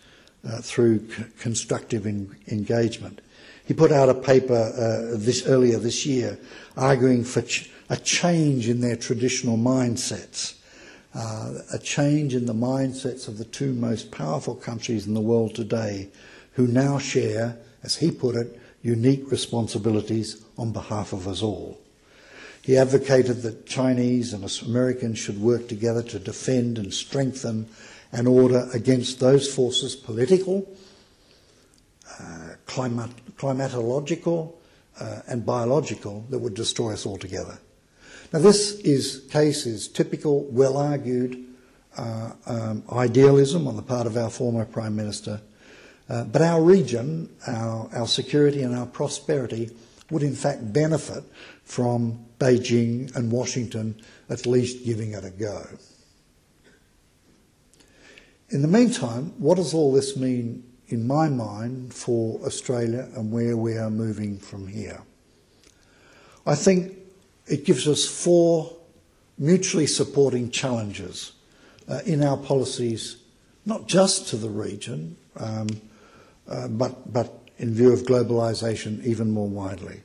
[0.48, 3.20] uh, through c- constructive in- engagement.
[3.66, 6.38] He put out a paper uh, this, earlier this year
[6.76, 10.54] arguing for ch- a change in their traditional mindsets,
[11.14, 15.54] uh, a change in the mindsets of the two most powerful countries in the world
[15.54, 16.08] today,
[16.52, 21.80] who now share, as he put it, unique responsibilities on behalf of us all.
[22.62, 27.68] He advocated that Chinese and Americans should work together to defend and strengthen
[28.12, 30.66] an order against those forces, political,
[32.18, 34.54] uh, climat- climatological,
[34.98, 37.58] uh, and biological, that would destroy us altogether.
[38.34, 41.44] Now, this is, case is typical, well argued
[41.96, 45.40] uh, um, idealism on the part of our former Prime Minister.
[46.08, 49.70] Uh, but our region, our, our security, and our prosperity
[50.10, 51.22] would in fact benefit
[51.62, 55.64] from Beijing and Washington at least giving it a go.
[58.50, 63.56] In the meantime, what does all this mean in my mind for Australia and where
[63.56, 65.02] we are moving from here?
[66.44, 67.03] I think
[67.46, 68.74] it gives us four
[69.38, 71.32] mutually supporting challenges
[71.88, 73.16] uh, in our policies,
[73.66, 75.68] not just to the region, um,
[76.48, 80.02] uh, but, but in view of globalisation even more widely.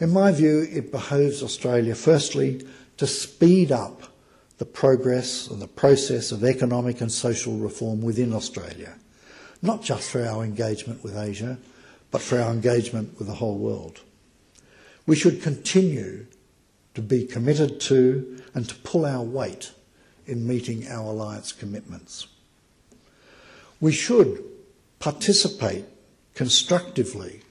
[0.00, 2.66] In my view, it behoves Australia, firstly,
[2.98, 4.02] to speed up
[4.58, 8.94] the progress and the process of economic and social reform within Australia,
[9.62, 11.58] not just for our engagement with Asia,
[12.10, 14.00] but for our engagement with the whole world.
[15.06, 16.26] We should continue
[16.98, 19.70] to be committed to and to pull our weight
[20.26, 22.26] in meeting our alliance commitments.
[23.80, 24.42] We should
[24.98, 25.84] participate
[26.34, 27.42] constructively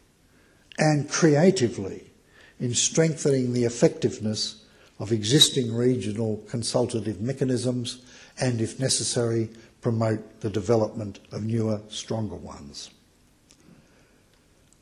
[0.77, 2.11] and creatively
[2.59, 4.65] in strengthening the effectiveness
[4.99, 8.01] of existing regional consultative mechanisms
[8.41, 9.47] and, if necessary,
[9.79, 12.89] promote the development of newer, stronger ones.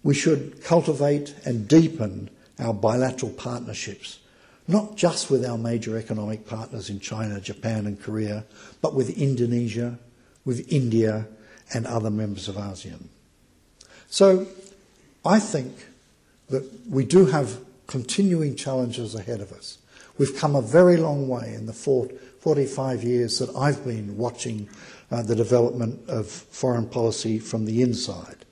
[0.02, 4.22] We should cultivate and deepen our bilateral partnerships,
[4.68, 8.46] not just with our major economic partners in China, Japan, and Korea,
[8.82, 10.00] but with Indonesia,
[10.44, 11.28] with India,
[11.74, 13.06] and other members of ASEAN.
[14.10, 14.48] So
[15.26, 15.88] I think
[16.50, 19.78] that we do have continuing challenges ahead of us.
[20.18, 24.70] We've come a very long way in the 45 years that I've been watching
[25.12, 28.46] uh, the development of foreign policy from the inside.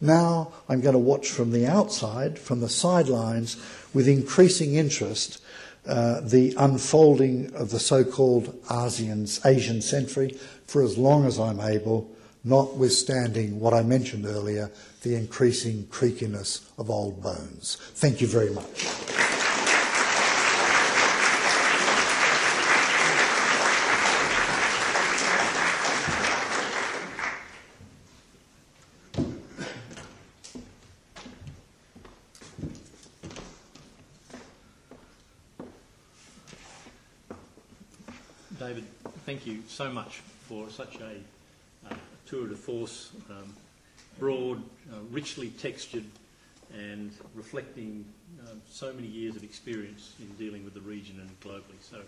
[0.00, 3.56] Now I'm going to watch from the outside, from the sidelines,
[3.94, 5.42] with increasing interest,
[5.86, 12.10] uh, the unfolding of the so-called ASEAN's Asian century for as long as I'm able,
[12.44, 14.70] notwithstanding what I mentioned earlier,
[15.02, 17.76] the increasing creakiness of old bones.
[17.94, 18.86] Thank you very much.
[38.58, 38.84] David,
[39.26, 43.52] thank you so much for such a uh, tour de force, um,
[44.18, 44.56] broad,
[44.90, 46.06] uh, richly textured,
[46.72, 48.02] and reflecting
[48.42, 51.78] uh, so many years of experience in dealing with the region and globally.
[51.82, 51.98] So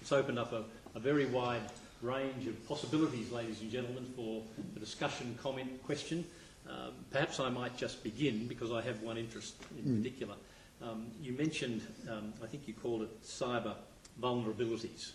[0.00, 0.64] it's opened up a,
[0.94, 1.60] a very wide
[2.00, 6.24] range of possibilities, ladies and gentlemen, for the discussion, comment, question.
[6.66, 9.54] Um, perhaps I might just begin because I have one interest
[9.84, 9.96] in mm.
[9.98, 10.34] particular.
[10.82, 13.74] Um, you mentioned, um, I think you called it cyber
[14.18, 15.10] vulnerabilities.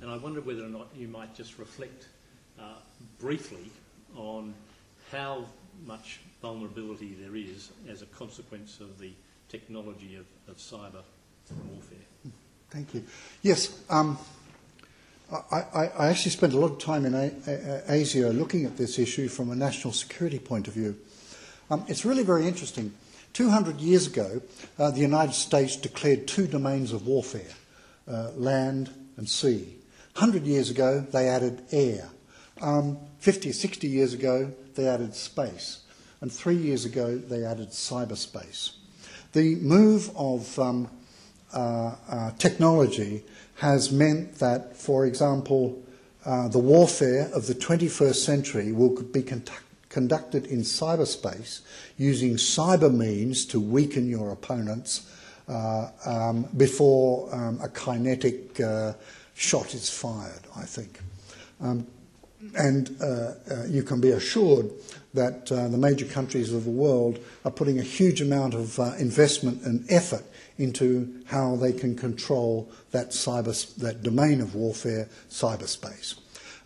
[0.00, 2.08] And I wonder whether or not you might just reflect
[2.58, 2.74] uh,
[3.18, 3.70] briefly
[4.14, 4.54] on
[5.10, 5.44] how
[5.86, 9.12] much vulnerability there is as a consequence of the
[9.48, 11.02] technology of, of cyber
[11.70, 11.98] warfare.
[12.70, 13.04] Thank you.
[13.42, 14.18] Yes, um,
[15.32, 18.76] I, I, I, actually spent a lot of time in a, a, Asia looking at
[18.76, 20.96] this issue from a national security point of view.
[21.70, 22.92] Um, it's really very interesting.
[23.32, 24.40] 200 years ago,
[24.78, 27.42] uh, the United States declared two domains of warfare
[28.08, 29.76] uh, land and sea.
[30.14, 32.08] 100 years ago, they added air.
[32.60, 35.80] Um, 50, 60 years ago, they added space.
[36.20, 38.72] And three years ago, they added cyberspace.
[39.32, 40.88] The move of um,
[41.52, 43.24] uh, uh, technology
[43.56, 45.82] has meant that, for example,
[46.24, 49.22] uh, the warfare of the 21st century will be
[49.88, 51.60] conducted in cyberspace
[51.96, 55.10] using cyber means to weaken your opponents
[55.48, 58.92] um, before um, a kinetic uh,
[59.34, 61.00] shot is fired, I think.
[61.60, 61.86] Um,
[62.56, 63.32] and uh,
[63.66, 64.70] you can be assured
[65.14, 69.84] that the major countries of the world are putting a huge amount of investment and
[69.90, 70.24] effort
[70.58, 76.18] into how they can control that cyber that domain of warfare, cyberspace.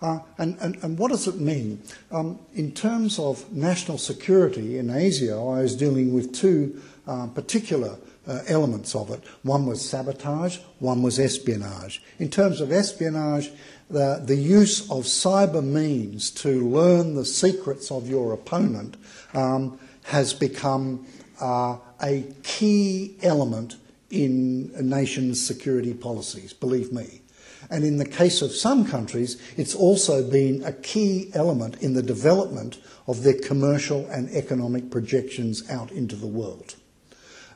[0.03, 1.83] Uh, and, and, and, what does it mean?
[2.11, 7.99] Um, in terms of national security in Asia, I was dealing with two uh, particular
[8.31, 9.23] uh, elements of it.
[9.43, 12.01] One was sabotage, one was espionage.
[12.21, 13.51] In terms of espionage,
[13.91, 18.97] the, the use of cyber means to learn the secrets of your opponent
[19.35, 21.07] um, has become
[21.41, 23.77] uh, a key element
[24.11, 27.23] in a nation's security policies, believe me.
[27.69, 32.03] And in the case of some countries, it's also been a key element in the
[32.03, 36.77] development of their commercial and economic projections out into the world.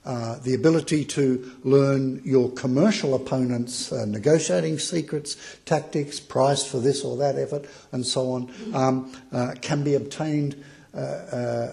[0.04, 7.02] Uh, the ability to learn your commercial opponent's uh, negotiating secrets, tactics, price for this
[7.02, 10.62] or that effort, and so on, um, uh, can be obtained
[10.94, 11.02] uh, uh,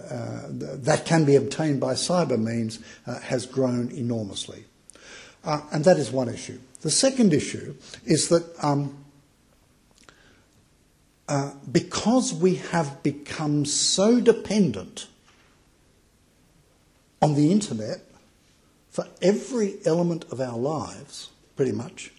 [0.09, 2.79] uh, that can be obtained by cyber means
[3.21, 4.65] has grown enormously.
[5.43, 6.59] and that is one issue.
[6.81, 8.97] The second issue is that um,
[11.71, 15.07] because we have become so dependent
[17.21, 18.01] on the internet
[18.91, 22.11] for every element of our lives, pretty much,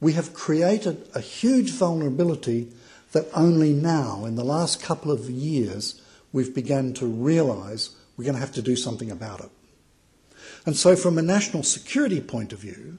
[0.00, 2.68] we have created a huge vulnerability
[3.12, 6.00] that only now, in the last couple of years,
[6.32, 9.50] we've begun to realise we're going to have to do something about it.
[10.66, 12.98] And so, from a national security point of view,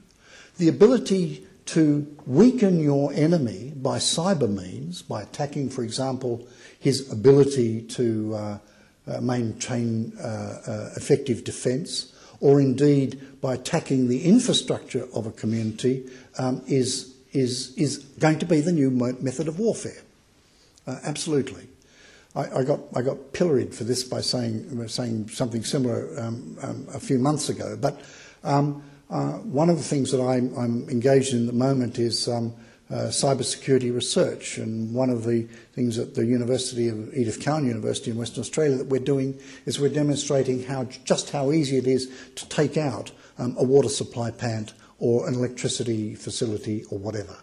[0.56, 6.46] the ability to weaken your enemy by cyber means, by attacking, for example,
[6.78, 8.58] his ability to uh,
[9.06, 12.09] uh, maintain uh, uh effective defence,
[12.40, 18.46] or indeed by attacking the infrastructure of a community, um, is is, is going to
[18.46, 20.02] be the new method of warfare.
[20.86, 21.68] Uh, absolutely.
[22.34, 26.86] I, I, got, I got pilloried for this by saying, saying something similar um, um,
[26.92, 27.76] a few months ago.
[27.80, 28.00] But
[28.44, 32.28] um, uh, one of the things that I'm, I'm engaged in at the moment is
[32.28, 32.54] um,
[32.90, 34.58] uh, cybersecurity research.
[34.58, 38.76] And one of the things at the University of Edith Cowan University in Western Australia
[38.76, 43.12] that we're doing is we're demonstrating how just how easy it is to take out
[43.38, 47.36] um, a water supply plant or an electricity facility or whatever.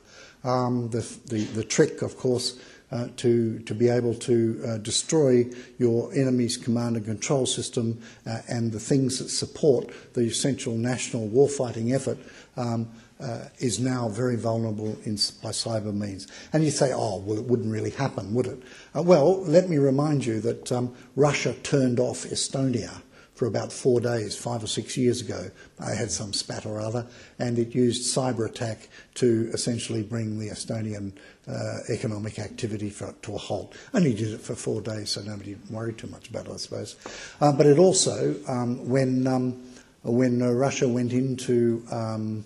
[0.43, 2.59] Um, the, the, the trick, of course,
[2.91, 5.45] uh, to, to be able to uh, destroy
[5.77, 11.27] your enemy's command and control system uh, and the things that support the essential national
[11.27, 12.17] warfighting effort
[12.55, 12.89] um,
[13.19, 16.27] uh, is now very vulnerable in, by cyber means.
[16.53, 18.61] And you say, oh, well, it wouldn't really happen, would it?
[18.95, 23.01] Uh, well, let me remind you that um, Russia turned off Estonia
[23.33, 25.51] for about four days, five or six years ago.
[25.79, 27.05] I had some spat or other,
[27.37, 31.11] and it used cyber attack to essentially bring the Estonian
[31.47, 33.75] uh, economic activity for, to a halt.
[33.93, 36.95] Only did it for four days, so nobody worried too much about it, I suppose.
[37.39, 39.63] Uh, but it also, um, when um,
[40.03, 42.45] when uh, Russia went into um,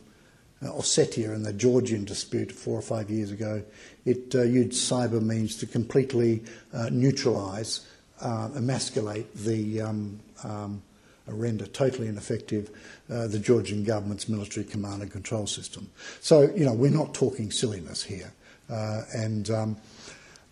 [0.64, 3.64] Ossetia and the Georgian dispute four or five years ago,
[4.06, 6.44] it uh, used cyber means to completely
[6.74, 7.88] uh, neutralise,
[8.22, 10.82] uh, emasculate the um, um,
[11.28, 12.70] render totally ineffective
[13.10, 15.90] uh, the Georgian government's military command and control system.
[16.20, 18.32] So, you know, we're not talking silliness here.
[18.70, 19.78] Uh, and um,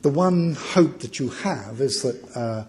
[0.02, 2.66] the one hope that you have is that uh,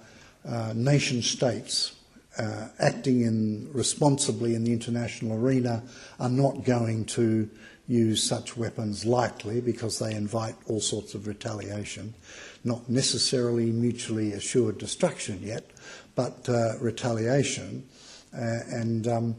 [0.49, 1.93] uh nation states
[2.39, 5.83] uh, acting in responsibly in the international arena
[6.19, 7.49] are not going to
[7.89, 12.15] use such weapons lightly because they invite all sorts of retaliation,
[12.63, 15.69] not necessarily mutually assured destruction yet,
[16.15, 17.85] but uh, retaliation.
[18.33, 19.37] Uh, and, um,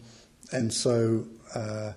[0.51, 1.25] and so
[1.55, 1.93] uh,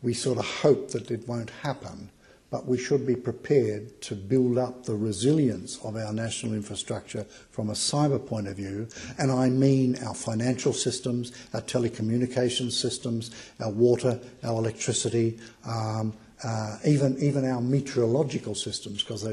[0.00, 2.08] we sort of hope that it won't happen.
[2.50, 7.70] But we should be prepared to build up the resilience of our national infrastructure from
[7.70, 8.88] a cyber point of view.
[9.18, 13.30] And I mean our financial systems, our telecommunications systems,
[13.60, 19.26] our water, our electricity, um, uh, even, even our meteorological systems, because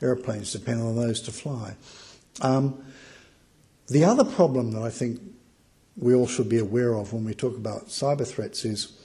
[0.00, 1.74] aeroplanes depend on those to fly.
[2.40, 2.84] Um,
[3.88, 5.20] the other problem that I think
[5.96, 8.99] we all should be aware of when we talk about cyber threats is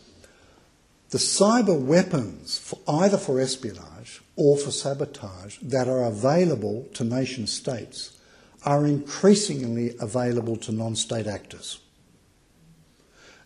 [1.11, 7.47] the cyber weapons, for either for espionage or for sabotage, that are available to nation
[7.47, 8.17] states
[8.65, 11.79] are increasingly available to non state actors.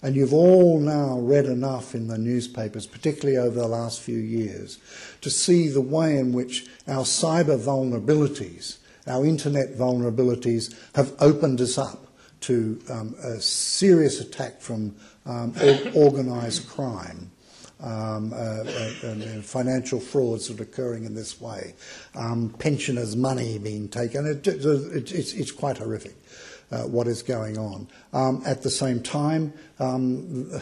[0.02, 4.80] And you've all now read enough in the newspapers, particularly over the last few years,
[5.20, 11.78] to see the way in which our cyber vulnerabilities, our internet vulnerabilities, have opened us
[11.78, 12.08] up
[12.42, 14.96] to um, a serious attack from
[15.26, 15.54] um,
[15.94, 17.30] organised crime.
[17.82, 21.76] Um, uh, uh, and financial frauds that are occurring in this way,
[22.14, 24.26] um, pensioners' money being taken.
[24.26, 26.18] It, it, it's, it's, quite horrific
[26.72, 27.88] uh, what is going on.
[28.12, 30.60] Um, at the same time, um, uh,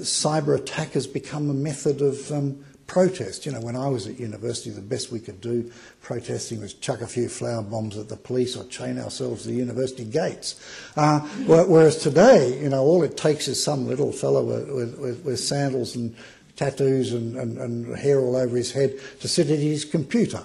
[0.00, 3.46] cyber attack has become a method of um, protest.
[3.46, 5.70] You know, when I was at university, the best we could do
[6.02, 9.54] protesting was chuck a few flour bombs at the police or chain ourselves to the
[9.54, 10.60] university gates.
[10.96, 15.38] Uh, whereas today, you know, all it takes is some little fellow with, with, with
[15.38, 16.16] sandals and
[16.56, 20.42] tattoos and, and, and hair all over his head to sit at his computer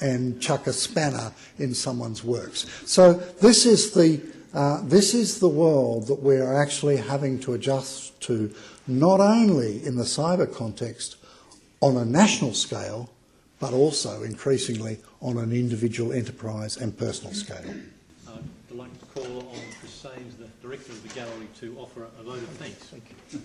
[0.00, 2.66] and chuck a spanner in someone's works.
[2.84, 4.20] So this is the
[4.54, 8.54] uh, this is the world that we are actually having to adjust to,
[8.86, 11.16] not only in the cyber context,
[11.84, 13.10] on a national scale,
[13.60, 17.74] but also increasingly on an individual enterprise and personal scale.
[18.26, 18.38] Uh,
[18.70, 22.22] I'd like to call on Chris Saines, the Director of the Gallery, to offer a
[22.22, 22.84] vote of thanks.
[22.84, 23.40] Thank you.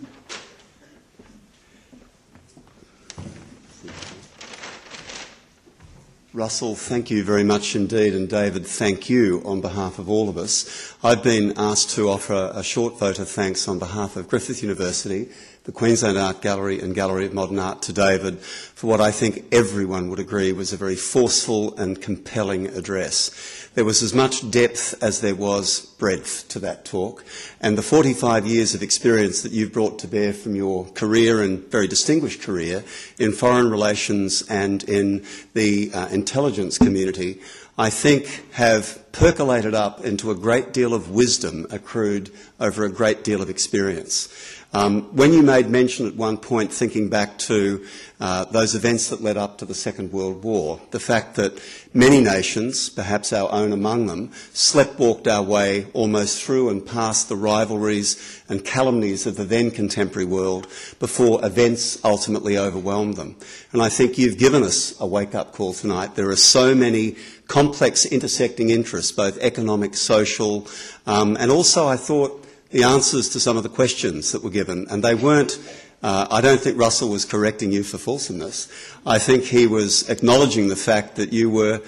[6.31, 10.37] Russell, thank you very much indeed, and David, thank you on behalf of all of
[10.37, 10.95] us.
[11.03, 15.27] I've been asked to offer a short vote of thanks on behalf of Griffith University
[15.69, 19.45] the Queensland Art Gallery and Gallery of Modern Art to David for what I think
[19.51, 23.69] everyone would agree was a very forceful and compelling address.
[23.75, 27.23] There was as much depth as there was breadth to that talk,
[27.61, 31.59] and the 45 years of experience that you've brought to bear from your career and
[31.65, 32.83] very distinguished career
[33.19, 37.41] in foreign relations and in the uh, intelligence community,
[37.77, 43.23] I think have percolated up into a great deal of wisdom accrued over a great
[43.23, 44.27] deal of experience.
[44.71, 47.83] Um, when you made mention at one point, thinking back to
[48.19, 51.59] uh, those events that led up to the Second World War, the fact that
[51.91, 57.35] many nations, perhaps our own among them, sleptwalked our way almost through and past the
[57.35, 60.67] rivalries and calumnies of the then contemporary world
[60.99, 63.35] before events ultimately overwhelmed them.
[63.71, 66.13] And I think you've given us a wake up call tonight.
[66.13, 67.15] There are so many
[67.47, 70.67] complex intersecting interests, both economic, social,
[71.07, 74.87] um, and also I thought the answers to some of the questions that were given,
[74.89, 75.59] and they weren't.
[76.01, 78.69] Uh, I don't think Russell was correcting you for fulsomeness.
[79.05, 81.81] I think he was acknowledging the fact that you were